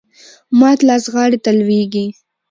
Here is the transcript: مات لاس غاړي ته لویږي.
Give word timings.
مات 0.59 0.79
لاس 0.87 1.03
غاړي 1.13 1.37
ته 1.45 1.51
لویږي. 1.59 2.05